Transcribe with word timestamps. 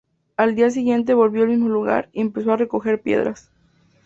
Al 0.35 0.55
día 0.55 0.71
siguiente 0.71 1.13
volvió 1.13 1.43
al 1.43 1.49
mismo 1.49 1.69
lugar 1.69 2.09
y 2.11 2.21
empezó 2.21 2.51
a 2.53 2.57
recoger 2.57 3.03
piedras. 3.03 3.51